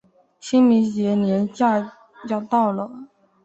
[0.39, 1.93] 清明节连假
[2.27, 2.89] 要到了